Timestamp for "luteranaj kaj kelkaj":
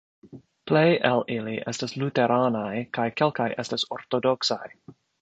2.05-3.49